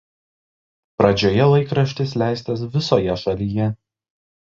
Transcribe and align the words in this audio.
Pradžioje 1.01 1.45
laikraštis 1.49 2.15
leistas 2.21 2.63
visoje 2.77 3.19
šalyje. 3.25 3.69